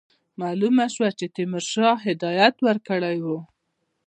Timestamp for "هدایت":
2.07-2.55